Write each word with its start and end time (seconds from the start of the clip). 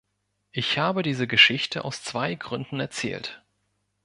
Ich 0.51 0.79
habe 0.79 1.03
diese 1.03 1.27
Geschichte 1.27 1.85
aus 1.85 2.01
zwei 2.03 2.33
Gründen 2.33 2.79
erzählt. 2.79 3.43